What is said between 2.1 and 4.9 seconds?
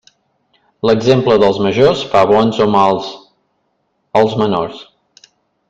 fa bons o mals als menors.